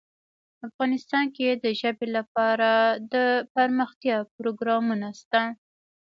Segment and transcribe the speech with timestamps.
[0.67, 2.69] افغانستان کې د ژبې لپاره
[3.13, 5.41] دپرمختیا پروګرامونه شته.